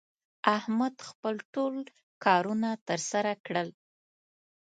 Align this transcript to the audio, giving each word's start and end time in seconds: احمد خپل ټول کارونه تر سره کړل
احمد 0.57 0.95
خپل 1.09 1.35
ټول 1.53 1.75
کارونه 2.25 2.69
تر 2.87 2.99
سره 3.11 3.31
کړل 3.45 3.69